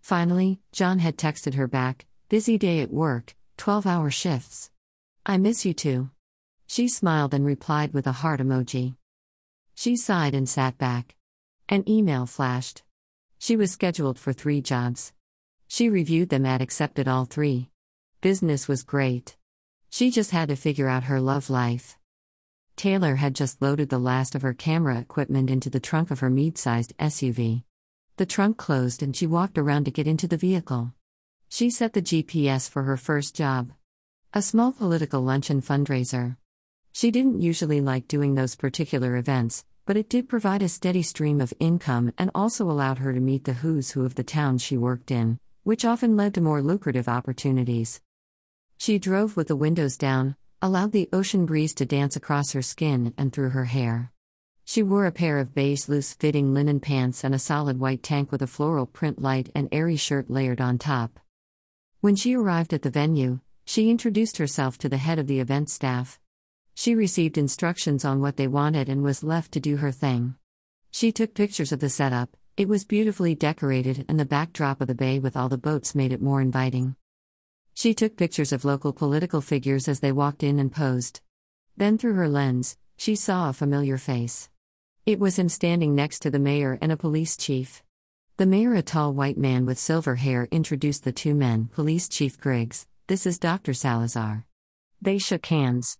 Finally, 0.00 0.58
John 0.72 0.98
had 0.98 1.16
texted 1.16 1.54
her 1.54 1.68
back, 1.68 2.06
busy 2.28 2.58
day 2.58 2.80
at 2.80 2.90
work, 2.90 3.36
12 3.58 3.86
hour 3.86 4.10
shifts. 4.10 4.72
I 5.24 5.38
miss 5.38 5.64
you 5.64 5.72
too. 5.72 6.10
She 6.66 6.88
smiled 6.88 7.32
and 7.32 7.46
replied 7.46 7.94
with 7.94 8.08
a 8.08 8.12
heart 8.12 8.40
emoji. 8.40 8.96
She 9.74 9.96
sighed 9.96 10.34
and 10.34 10.48
sat 10.48 10.78
back. 10.78 11.16
An 11.68 11.88
email 11.88 12.26
flashed. 12.26 12.82
She 13.38 13.56
was 13.56 13.72
scheduled 13.72 14.18
for 14.18 14.32
three 14.32 14.60
jobs. 14.60 15.12
She 15.68 15.88
reviewed 15.88 16.28
them 16.28 16.46
and 16.46 16.62
accepted 16.62 17.08
all 17.08 17.24
three. 17.24 17.70
Business 18.20 18.68
was 18.68 18.82
great. 18.82 19.36
She 19.90 20.10
just 20.10 20.30
had 20.30 20.48
to 20.48 20.56
figure 20.56 20.88
out 20.88 21.04
her 21.04 21.20
love 21.20 21.50
life. 21.50 21.98
Taylor 22.76 23.16
had 23.16 23.34
just 23.34 23.62
loaded 23.62 23.88
the 23.88 23.98
last 23.98 24.34
of 24.34 24.42
her 24.42 24.54
camera 24.54 24.98
equipment 24.98 25.50
into 25.50 25.70
the 25.70 25.80
trunk 25.80 26.10
of 26.10 26.20
her 26.20 26.30
mid 26.30 26.58
sized 26.58 26.96
SUV. 26.98 27.64
The 28.16 28.26
trunk 28.26 28.56
closed 28.56 29.02
and 29.02 29.14
she 29.14 29.26
walked 29.26 29.58
around 29.58 29.84
to 29.84 29.90
get 29.90 30.06
into 30.06 30.28
the 30.28 30.36
vehicle. 30.36 30.92
She 31.48 31.70
set 31.70 31.92
the 31.92 32.02
GPS 32.02 32.68
for 32.68 32.84
her 32.84 32.96
first 32.96 33.34
job 33.34 33.72
a 34.36 34.42
small 34.42 34.72
political 34.72 35.20
luncheon 35.22 35.62
fundraiser. 35.62 36.36
She 36.96 37.10
didn't 37.10 37.42
usually 37.42 37.80
like 37.80 38.06
doing 38.06 38.36
those 38.36 38.54
particular 38.54 39.16
events, 39.16 39.64
but 39.84 39.96
it 39.96 40.08
did 40.08 40.28
provide 40.28 40.62
a 40.62 40.68
steady 40.68 41.02
stream 41.02 41.40
of 41.40 41.52
income 41.58 42.12
and 42.16 42.30
also 42.36 42.70
allowed 42.70 42.98
her 42.98 43.12
to 43.12 43.18
meet 43.18 43.42
the 43.42 43.54
who's 43.54 43.90
who 43.90 44.04
of 44.04 44.14
the 44.14 44.22
town 44.22 44.58
she 44.58 44.76
worked 44.76 45.10
in, 45.10 45.40
which 45.64 45.84
often 45.84 46.16
led 46.16 46.34
to 46.34 46.40
more 46.40 46.62
lucrative 46.62 47.08
opportunities. 47.08 48.00
She 48.78 49.00
drove 49.00 49.36
with 49.36 49.48
the 49.48 49.56
windows 49.56 49.96
down, 49.96 50.36
allowed 50.62 50.92
the 50.92 51.08
ocean 51.12 51.46
breeze 51.46 51.74
to 51.74 51.84
dance 51.84 52.14
across 52.14 52.52
her 52.52 52.62
skin 52.62 53.12
and 53.18 53.32
through 53.32 53.50
her 53.50 53.64
hair. 53.64 54.12
She 54.64 54.84
wore 54.84 55.06
a 55.06 55.10
pair 55.10 55.38
of 55.38 55.52
beige 55.52 55.88
loose 55.88 56.14
fitting 56.14 56.54
linen 56.54 56.78
pants 56.78 57.24
and 57.24 57.34
a 57.34 57.40
solid 57.40 57.80
white 57.80 58.04
tank 58.04 58.30
with 58.30 58.40
a 58.40 58.46
floral 58.46 58.86
print 58.86 59.20
light 59.20 59.50
and 59.52 59.68
airy 59.72 59.96
shirt 59.96 60.30
layered 60.30 60.60
on 60.60 60.78
top. 60.78 61.18
When 62.00 62.14
she 62.14 62.36
arrived 62.36 62.72
at 62.72 62.82
the 62.82 62.88
venue, 62.88 63.40
she 63.64 63.90
introduced 63.90 64.36
herself 64.36 64.78
to 64.78 64.88
the 64.88 64.98
head 64.98 65.18
of 65.18 65.26
the 65.26 65.40
event 65.40 65.70
staff. 65.70 66.20
She 66.74 66.94
received 66.94 67.38
instructions 67.38 68.04
on 68.04 68.20
what 68.20 68.36
they 68.36 68.48
wanted 68.48 68.88
and 68.88 69.02
was 69.02 69.22
left 69.22 69.52
to 69.52 69.60
do 69.60 69.76
her 69.76 69.92
thing. 69.92 70.34
She 70.90 71.12
took 71.12 71.34
pictures 71.34 71.72
of 71.72 71.80
the 71.80 71.88
setup, 71.88 72.36
it 72.56 72.68
was 72.68 72.84
beautifully 72.84 73.34
decorated, 73.34 74.04
and 74.08 74.18
the 74.18 74.24
backdrop 74.24 74.80
of 74.80 74.86
the 74.86 74.94
bay 74.94 75.18
with 75.18 75.36
all 75.36 75.48
the 75.48 75.58
boats 75.58 75.94
made 75.94 76.12
it 76.12 76.22
more 76.22 76.40
inviting. 76.40 76.94
She 77.74 77.94
took 77.94 78.16
pictures 78.16 78.52
of 78.52 78.64
local 78.64 78.92
political 78.92 79.40
figures 79.40 79.88
as 79.88 79.98
they 79.98 80.12
walked 80.12 80.44
in 80.44 80.60
and 80.60 80.70
posed. 80.70 81.20
Then, 81.76 81.98
through 81.98 82.14
her 82.14 82.28
lens, 82.28 82.76
she 82.96 83.16
saw 83.16 83.48
a 83.48 83.52
familiar 83.52 83.98
face. 83.98 84.48
It 85.04 85.18
was 85.18 85.38
him 85.38 85.48
standing 85.48 85.94
next 85.94 86.20
to 86.20 86.30
the 86.30 86.38
mayor 86.38 86.78
and 86.80 86.92
a 86.92 86.96
police 86.96 87.36
chief. 87.36 87.82
The 88.36 88.46
mayor, 88.46 88.74
a 88.74 88.82
tall 88.82 89.12
white 89.12 89.38
man 89.38 89.66
with 89.66 89.78
silver 89.78 90.14
hair, 90.14 90.46
introduced 90.50 91.02
the 91.04 91.12
two 91.12 91.34
men 91.34 91.68
Police 91.72 92.08
Chief 92.08 92.40
Griggs, 92.40 92.86
this 93.08 93.26
is 93.26 93.38
Dr. 93.38 93.74
Salazar. 93.74 94.46
They 95.02 95.18
shook 95.18 95.46
hands. 95.46 95.98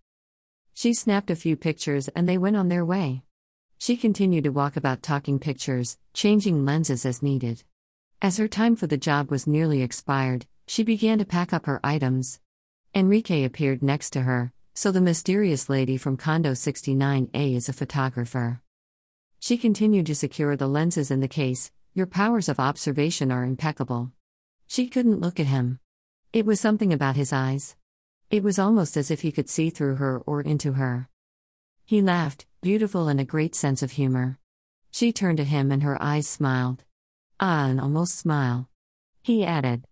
She 0.75 0.93
snapped 0.93 1.31
a 1.31 1.37
few 1.37 1.57
pictures 1.57 2.09
and 2.09 2.28
they 2.28 2.37
went 2.37 2.57
on 2.57 2.69
their 2.69 2.85
way. 2.85 3.23
She 3.78 3.97
continued 3.97 4.45
to 4.45 4.50
walk 4.50 4.76
about 4.76 5.02
talking 5.02 5.38
pictures, 5.38 5.99
changing 6.12 6.64
lenses 6.64 7.07
as 7.07 7.23
needed. 7.23 7.62
As 8.21 8.38
her 8.38 8.49
time 8.49 8.75
for 8.75 8.87
the 8.87 8.97
job 8.97 9.31
was 9.31 9.47
nearly 9.47 9.83
expired, 9.83 10.47
she 10.66 10.83
began 10.83 11.19
to 11.19 11.25
pack 11.25 11.52
up 11.52 11.66
her 11.66 11.81
items. 11.85 12.40
Enrique 12.95 13.45
appeared 13.45 13.83
next 13.83 14.11
to 14.11 14.23
her, 14.23 14.52
so 14.75 14.90
the 14.90 15.00
mysterious 15.00 15.69
lady 15.69 15.97
from 15.97 16.16
Condo 16.16 16.52
69A 16.52 17.54
is 17.54 17.69
a 17.69 17.73
photographer. 17.73 18.61
She 19.38 19.57
continued 19.57 20.07
to 20.07 20.14
secure 20.14 20.57
the 20.57 20.66
lenses 20.66 21.11
in 21.11 21.21
the 21.21 21.28
case, 21.28 21.71
your 21.93 22.07
powers 22.07 22.49
of 22.49 22.59
observation 22.59 23.31
are 23.31 23.45
impeccable. 23.45 24.11
She 24.66 24.88
couldn't 24.88 25.21
look 25.21 25.38
at 25.38 25.47
him. 25.47 25.78
It 26.33 26.47
was 26.47 26.59
something 26.59 26.93
about 26.93 27.14
his 27.14 27.33
eyes. 27.33 27.76
It 28.35 28.43
was 28.43 28.59
almost 28.59 28.97
as 28.97 29.12
if 29.12 29.21
he 29.21 29.31
could 29.31 29.49
see 29.49 29.71
through 29.71 29.95
her 29.95 30.19
or 30.26 30.41
into 30.41 30.73
her. 30.73 31.09
He 31.85 32.03
laughed, 32.03 32.47
beautiful 32.62 33.07
and 33.07 33.21
a 33.21 33.25
great 33.25 33.55
sense 33.55 33.81
of 33.81 33.93
humor. 33.93 34.41
She 34.91 35.12
turned 35.12 35.38
to 35.38 35.45
him 35.45 35.71
and 35.71 35.85
her 35.85 35.97
eyes 36.03 36.26
smiled. 36.26 36.83
Ah, 37.38 37.67
an 37.67 37.79
almost 37.79 38.19
smile. 38.19 38.69
He 39.23 39.45
added. 39.45 39.87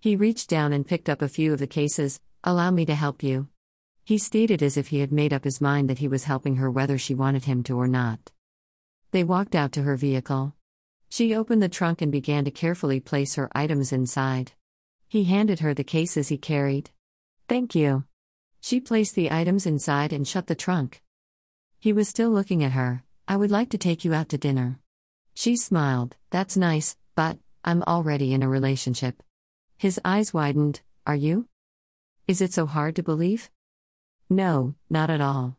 He 0.00 0.16
reached 0.16 0.50
down 0.50 0.72
and 0.72 0.84
picked 0.84 1.08
up 1.08 1.22
a 1.22 1.28
few 1.28 1.52
of 1.52 1.60
the 1.60 1.68
cases. 1.68 2.20
Allow 2.42 2.72
me 2.72 2.84
to 2.84 2.96
help 2.96 3.22
you. 3.22 3.46
He 4.04 4.18
stated 4.18 4.60
as 4.60 4.76
if 4.76 4.88
he 4.88 4.98
had 4.98 5.12
made 5.12 5.32
up 5.32 5.44
his 5.44 5.60
mind 5.60 5.88
that 5.88 5.98
he 5.98 6.08
was 6.08 6.24
helping 6.24 6.56
her 6.56 6.68
whether 6.68 6.98
she 6.98 7.14
wanted 7.14 7.44
him 7.44 7.62
to 7.62 7.78
or 7.78 7.86
not. 7.86 8.32
They 9.12 9.22
walked 9.22 9.54
out 9.54 9.70
to 9.70 9.84
her 9.84 9.94
vehicle. 9.94 10.56
She 11.10 11.32
opened 11.32 11.62
the 11.62 11.68
trunk 11.68 12.02
and 12.02 12.10
began 12.10 12.44
to 12.44 12.50
carefully 12.50 12.98
place 12.98 13.36
her 13.36 13.48
items 13.54 13.92
inside. 13.92 14.50
He 15.06 15.22
handed 15.22 15.60
her 15.60 15.72
the 15.72 15.84
cases 15.84 16.26
he 16.26 16.38
carried. 16.38 16.90
Thank 17.48 17.74
you. 17.74 18.04
She 18.60 18.80
placed 18.80 19.14
the 19.14 19.30
items 19.30 19.66
inside 19.66 20.12
and 20.12 20.26
shut 20.26 20.46
the 20.46 20.54
trunk. 20.54 21.02
He 21.78 21.92
was 21.92 22.08
still 22.08 22.30
looking 22.30 22.64
at 22.64 22.72
her. 22.72 23.04
I 23.28 23.36
would 23.36 23.50
like 23.50 23.68
to 23.70 23.78
take 23.78 24.04
you 24.04 24.14
out 24.14 24.30
to 24.30 24.38
dinner. 24.38 24.80
She 25.34 25.56
smiled, 25.56 26.16
That's 26.30 26.56
nice, 26.56 26.96
but 27.14 27.38
I'm 27.62 27.82
already 27.82 28.32
in 28.32 28.42
a 28.42 28.48
relationship. 28.48 29.22
His 29.76 30.00
eyes 30.04 30.32
widened, 30.32 30.80
Are 31.06 31.14
you? 31.14 31.46
Is 32.26 32.40
it 32.40 32.54
so 32.54 32.64
hard 32.64 32.96
to 32.96 33.02
believe? 33.02 33.50
No, 34.30 34.74
not 34.88 35.10
at 35.10 35.20
all. 35.20 35.58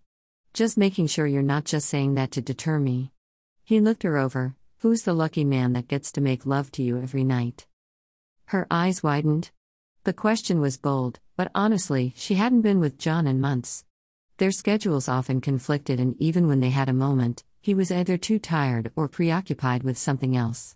Just 0.54 0.78
making 0.78 1.08
sure 1.08 1.28
you're 1.28 1.44
not 1.44 1.66
just 1.66 1.88
saying 1.88 2.16
that 2.16 2.32
to 2.32 2.42
deter 2.42 2.80
me. 2.80 3.12
He 3.64 3.80
looked 3.80 4.04
her 4.04 4.18
over. 4.18 4.56
Who's 4.80 5.04
the 5.04 5.14
lucky 5.14 5.44
man 5.44 5.74
that 5.74 5.88
gets 5.88 6.12
to 6.14 6.22
make 6.22 6.46
love 6.46 6.72
to 6.72 6.84
you 6.84 6.98
every 6.98 7.24
night? 7.24 7.68
Her 8.46 8.66
eyes 8.72 9.04
widened. 9.04 9.52
The 10.06 10.14
question 10.14 10.62
was 10.62 10.78
bold, 10.78 11.20
but 11.36 11.50
honestly, 11.56 12.14
she 12.16 12.36
hadn't 12.36 12.62
been 12.62 12.80
with 12.80 13.00
John 13.00 13.26
in 13.26 13.42
months. 13.42 13.84
Their 14.38 14.52
schedules 14.52 15.10
often 15.10 15.42
conflicted, 15.42 16.00
and 16.00 16.16
even 16.22 16.48
when 16.48 16.60
they 16.60 16.70
had 16.70 16.90
a 16.90 16.94
moment, 16.94 17.44
he 17.60 17.74
was 17.74 17.92
either 17.92 18.16
too 18.16 18.38
tired 18.38 18.92
or 18.96 19.08
preoccupied 19.08 19.82
with 19.82 19.98
something 19.98 20.38
else. 20.38 20.76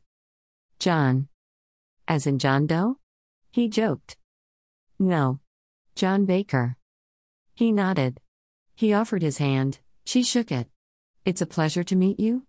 John. 0.80 1.28
As 2.08 2.26
in 2.26 2.40
John 2.40 2.66
Doe? 2.66 2.98
He 3.52 3.70
joked. 3.70 4.18
No. 4.98 5.40
John 5.94 6.26
Baker. 6.26 6.76
He 7.54 7.72
nodded. 7.72 8.20
He 8.76 8.94
offered 8.94 9.22
his 9.22 9.38
hand, 9.38 9.78
she 10.06 10.24
shook 10.24 10.52
it. 10.52 10.68
It's 11.24 11.42
a 11.42 11.46
pleasure 11.46 11.84
to 11.84 11.96
meet 11.96 12.20
you? 12.20 12.48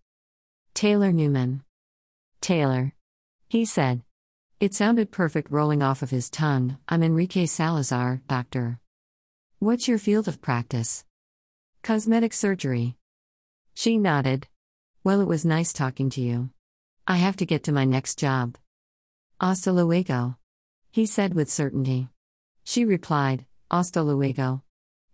Taylor 0.73 1.13
Newman. 1.13 1.63
Taylor. 2.41 2.95
He 3.51 3.67
said. 3.67 4.01
It 4.61 4.75
sounded 4.75 5.11
perfect 5.11 5.51
rolling 5.51 5.83
off 5.83 6.03
of 6.03 6.11
his 6.11 6.29
tongue. 6.29 6.77
I'm 6.87 7.03
Enrique 7.03 7.47
Salazar, 7.47 8.21
doctor. 8.29 8.79
What's 9.59 9.89
your 9.89 9.97
field 9.97 10.29
of 10.29 10.43
practice? 10.43 11.07
Cosmetic 11.83 12.35
surgery. 12.35 12.99
She 13.73 13.97
nodded. 13.97 14.49
Well, 15.03 15.23
it 15.23 15.27
was 15.27 15.47
nice 15.47 15.73
talking 15.73 16.11
to 16.11 16.21
you. 16.21 16.51
I 17.07 17.17
have 17.17 17.37
to 17.37 17.47
get 17.47 17.65
to 17.65 17.73
my 17.73 17.87
next 17.87 18.19
job. 18.19 18.59
Hasta 19.41 19.73
luego. 19.73 20.37
He 20.91 21.07
said 21.07 21.33
with 21.33 21.49
certainty. 21.49 22.11
She 22.63 22.85
replied, 22.85 23.47
Hasta 23.71 24.03
luego. 24.03 24.63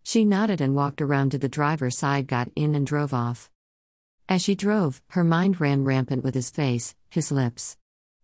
She 0.03 0.25
nodded 0.25 0.61
and 0.61 0.75
walked 0.75 1.01
around 1.01 1.31
to 1.31 1.39
the 1.39 1.49
driver's 1.49 1.97
side, 1.97 2.27
got 2.27 2.51
in, 2.57 2.75
and 2.75 2.85
drove 2.85 3.15
off. 3.15 3.49
As 4.29 4.43
she 4.43 4.57
drove, 4.57 5.01
her 5.11 5.23
mind 5.23 5.61
ran 5.61 5.85
rampant 5.85 6.25
with 6.25 6.35
his 6.35 6.51
face, 6.51 6.97
his 7.11 7.31
lips. 7.31 7.77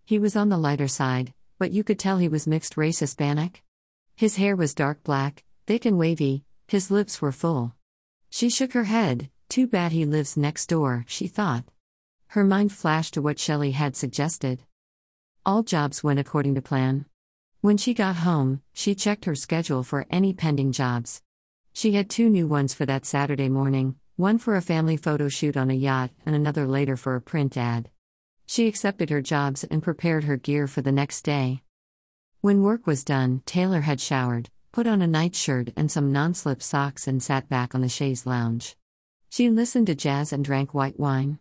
He 0.05 0.19
was 0.19 0.37
on 0.37 0.49
the 0.49 0.59
lighter 0.59 0.89
side, 0.89 1.33
but 1.59 1.71
you 1.71 1.85
could 1.85 1.99
tell 1.99 2.19
he 2.19 2.29
was 2.29 2.47
mixed 2.47 2.77
race 2.77 2.99
Hispanic. 2.99 3.63
His 4.17 4.37
hair 4.37 4.57
was 4.57 4.75
dark 4.75 5.03
black, 5.05 5.45
thick 5.67 5.85
and 5.85 5.99
wavy, 5.99 6.45
his 6.67 6.91
lips 6.91 7.23
were 7.23 7.33
full. 7.33 7.75
She 8.29 8.51
shook 8.51 8.73
her 8.73 8.85
head, 8.85 9.31
too 9.49 9.67
bad 9.67 9.93
he 9.93 10.05
lives 10.05 10.37
next 10.37 10.67
door, 10.67 11.05
she 11.07 11.27
thought. 11.27 11.65
Her 12.29 12.45
mind 12.45 12.73
flashed 12.73 13.15
to 13.15 13.23
what 13.23 13.39
Shelley 13.39 13.73
had 13.73 13.95
suggested. 13.95 14.65
All 15.45 15.63
jobs 15.63 16.03
went 16.03 16.19
according 16.19 16.55
to 16.57 16.63
plan. 16.63 17.07
When 17.61 17.77
she 17.77 17.95
got 17.95 18.17
home, 18.17 18.63
she 18.73 18.95
checked 18.95 19.25
her 19.27 19.35
schedule 19.35 19.83
for 19.83 20.07
any 20.11 20.33
pending 20.33 20.73
jobs. 20.73 21.23
She 21.73 21.93
had 21.93 22.11
two 22.11 22.29
new 22.29 22.47
ones 22.47 22.75
for 22.75 22.87
that 22.87 23.07
Saturday 23.07 23.49
morning 23.49 23.97
one 24.17 24.39
for 24.39 24.57
a 24.57 24.63
family 24.63 24.97
photo 24.97 25.29
shoot 25.29 25.57
on 25.57 25.71
a 25.71 25.75
yacht 25.75 26.11
and 26.27 26.35
another 26.35 26.67
later 26.67 26.97
for 26.97 27.17
a 27.17 27.21
print 27.21 27.57
ad. 27.57 27.91
She 28.47 28.67
accepted 28.67 29.11
her 29.11 29.23
jobs 29.23 29.65
and 29.65 29.83
prepared 29.83 30.25
her 30.25 30.37
gear 30.37 30.67
for 30.67 30.83
the 30.83 30.93
next 30.93 31.23
day. 31.23 31.63
When 32.41 32.63
work 32.63 32.87
was 32.87 33.05
done, 33.05 33.43
Taylor 33.47 33.83
had 33.83 34.01
showered, 34.01 34.51
put 34.73 34.87
on 34.87 35.01
a 35.01 35.07
nightshirt 35.07 35.73
and 35.77 35.91
some 35.91 36.13
non 36.13 36.35
slip 36.35 36.63
socks, 36.63 37.07
and 37.07 37.23
sat 37.23 37.49
back 37.49 37.75
on 37.75 37.81
the 37.81 37.89
chaise 37.89 38.27
lounge. 38.27 38.77
She 39.29 39.49
listened 39.49 39.87
to 39.87 39.95
jazz 39.95 40.33
and 40.33 40.45
drank 40.45 40.75
white 40.75 40.99
wine. 40.99 41.39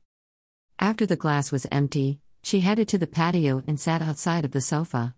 After 0.79 1.05
the 1.05 1.15
glass 1.15 1.51
was 1.51 1.67
empty, 1.71 2.19
she 2.43 2.61
headed 2.61 2.87
to 2.89 2.97
the 2.97 3.07
patio 3.07 3.63
and 3.67 3.79
sat 3.79 4.01
outside 4.01 4.45
of 4.45 4.51
the 4.51 4.61
sofa. 4.61 5.15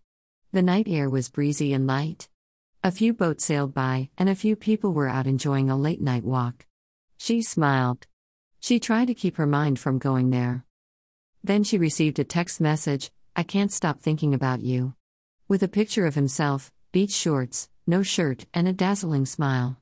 The 0.52 0.62
night 0.62 0.88
air 0.88 1.10
was 1.10 1.30
breezy 1.30 1.74
and 1.74 1.88
light. 1.88 2.30
A 2.84 2.92
few 2.92 3.14
boats 3.14 3.46
sailed 3.46 3.74
by, 3.74 4.10
and 4.18 4.28
a 4.28 4.36
few 4.36 4.56
people 4.56 4.94
were 4.94 5.08
out 5.08 5.26
enjoying 5.26 5.70
a 5.70 5.78
late 5.78 6.02
night 6.02 6.24
walk. 6.24 6.66
She 7.18 7.42
smiled. 7.42 8.08
She 8.60 8.80
tried 8.80 9.06
to 9.08 9.14
keep 9.14 9.38
her 9.38 9.48
mind 9.48 9.80
from 9.80 10.00
going 10.00 10.32
there. 10.32 10.66
Then 11.44 11.64
she 11.64 11.78
received 11.78 12.20
a 12.20 12.24
text 12.24 12.62
message 12.62 13.12
I 13.36 13.44
can't 13.44 13.72
stop 13.72 14.00
thinking 14.00 14.34
about 14.34 14.62
you. 14.62 14.94
With 15.50 15.62
a 15.62 15.68
picture 15.68 16.06
of 16.06 16.16
himself, 16.16 16.72
beach 16.94 17.12
shorts, 17.12 17.68
no 17.86 18.02
shirt, 18.02 18.46
and 18.54 18.68
a 18.68 18.74
dazzling 18.74 19.26
smile. 19.26 19.78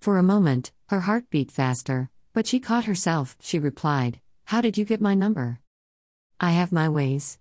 For 0.00 0.18
a 0.18 0.22
moment, 0.22 0.70
her 0.88 1.00
heart 1.00 1.28
beat 1.30 1.50
faster, 1.50 2.10
but 2.32 2.46
she 2.46 2.60
caught 2.60 2.84
herself. 2.84 3.36
She 3.40 3.58
replied, 3.58 4.20
How 4.44 4.60
did 4.60 4.78
you 4.78 4.84
get 4.84 5.00
my 5.00 5.14
number? 5.14 5.58
I 6.38 6.52
have 6.52 6.70
my 6.70 6.88
ways. 6.88 7.38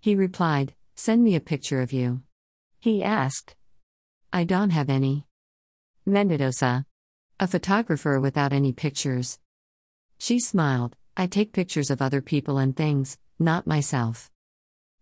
He 0.00 0.14
replied, 0.14 0.74
Send 0.94 1.24
me 1.24 1.34
a 1.34 1.40
picture 1.40 1.80
of 1.82 1.92
you. 1.92 2.22
He 2.78 3.02
asked, 3.02 3.56
I 4.32 4.44
don't 4.44 4.70
have 4.70 4.88
any. 4.88 5.24
Mendoza. 6.06 6.84
A 7.40 7.46
photographer 7.46 8.20
without 8.20 8.52
any 8.52 8.72
pictures. 8.72 9.38
She 10.18 10.38
smiled, 10.38 10.96
I 11.20 11.26
take 11.26 11.52
pictures 11.52 11.90
of 11.90 12.00
other 12.00 12.22
people 12.22 12.58
and 12.58 12.76
things, 12.76 13.18
not 13.40 13.66
myself. 13.66 14.30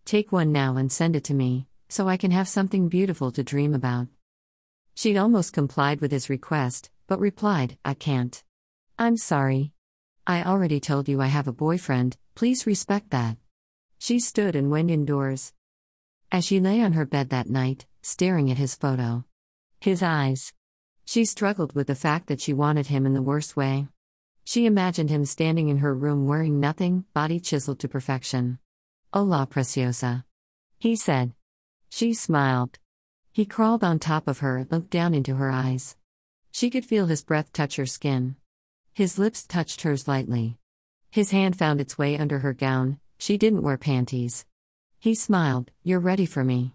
Take 0.07 0.33
one 0.33 0.51
now 0.51 0.79
and 0.79 0.91
send 0.91 1.15
it 1.15 1.25
to 1.25 1.35
me, 1.35 1.67
so 1.91 2.09
I 2.09 2.17
can 2.17 2.31
have 2.31 2.49
something 2.49 2.89
beautiful 2.89 3.31
to 3.33 3.45
dream 3.45 3.75
about. 3.75 4.07
She'd 4.95 5.19
almost 5.19 5.53
complied 5.53 6.01
with 6.01 6.13
his 6.13 6.31
request, 6.31 6.89
but 7.07 7.21
replied, 7.21 7.77
I 7.85 7.93
can't. 7.93 8.43
I'm 8.99 9.19
sorry. 9.19 9.73
I 10.27 10.43
already 10.43 10.81
told 10.81 11.07
you 11.07 11.21
I 11.21 11.27
have 11.27 11.49
a 11.49 11.53
boyfriend, 11.53 12.17
please 12.35 12.67
respect 12.67 13.11
that. 13.11 13.37
She 13.99 14.19
stood 14.19 14.57
and 14.57 14.71
went 14.71 14.91
indoors. 14.91 15.53
As 16.33 16.47
she 16.47 16.61
lay 16.61 16.81
on 16.81 16.95
her 16.95 17.05
bed 17.05 17.29
that 17.29 17.51
night, 17.51 17.85
staring 18.01 18.51
at 18.51 18.57
his 18.57 18.75
photo, 18.75 19.27
his 19.81 20.03
eyes, 20.03 20.55
she 21.05 21.27
struggled 21.27 21.75
with 21.75 21.89
the 21.89 21.95
fact 21.95 22.29
that 22.29 22.41
she 22.41 22.55
wanted 22.55 22.87
him 22.87 23.05
in 23.05 23.13
the 23.13 23.21
worst 23.21 23.55
way. 23.55 23.89
She 24.49 24.65
imagined 24.65 25.11
him 25.11 25.25
standing 25.25 25.69
in 25.71 25.79
her 25.79 25.93
room 25.93 26.25
wearing 26.25 26.61
nothing, 26.61 27.05
body 27.13 27.41
chiseled 27.41 27.81
to 27.81 27.89
perfection. 27.89 28.61
Hola, 29.13 29.45
preciosa. 29.45 30.25
He 30.79 30.95
said. 30.95 31.35
She 31.89 32.15
smiled. 32.15 32.79
He 33.33 33.45
crawled 33.45 33.83
on 33.83 33.99
top 33.99 34.29
of 34.29 34.39
her 34.39 34.65
looked 34.71 34.91
down 34.91 35.15
into 35.15 35.35
her 35.35 35.51
eyes. 35.51 35.97
She 36.53 36.71
could 36.71 36.87
feel 36.87 37.07
his 37.07 37.25
breath 37.25 37.53
touch 37.53 37.75
her 37.75 37.87
skin. 37.87 38.37
His 38.95 39.19
lips 39.19 39.45
touched 39.45 39.83
hers 39.83 40.07
lightly. 40.07 40.59
His 41.11 41.33
hand 41.33 41.59
found 41.59 41.81
its 41.81 41.99
way 41.99 42.17
under 42.17 42.39
her 42.39 42.53
gown, 42.53 43.01
she 43.19 43.37
didn't 43.37 43.63
wear 43.63 43.77
panties. 43.77 44.47
He 45.01 45.17
smiled, 45.17 45.73
You're 45.83 45.99
ready 45.99 46.25
for 46.25 46.45
me. 46.45 46.73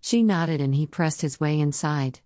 She 0.00 0.22
nodded 0.22 0.60
and 0.60 0.72
he 0.72 0.86
pressed 0.86 1.22
his 1.22 1.40
way 1.40 1.58
inside. 1.58 2.20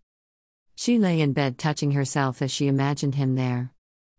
She 0.74 0.98
lay 0.98 1.22
in 1.22 1.32
bed 1.32 1.56
touching 1.56 1.92
herself 1.92 2.42
as 2.42 2.50
she 2.50 2.68
imagined 2.68 3.14
him 3.14 3.36
there. 3.36 3.72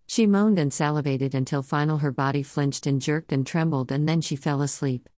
She 0.05 0.27
moaned 0.27 0.60
and 0.60 0.72
salivated 0.72 1.33
until 1.33 1.63
final 1.63 2.00
her 2.00 2.12
body 2.12 2.43
flinched 2.43 2.86
and 2.86 3.01
jerked 3.01 3.31
and 3.31 3.48
trembled 3.48 3.91
and 3.91 4.07
then 4.07 4.22
she 4.22 4.36
fell 4.36 4.62
asleep. 4.62 5.10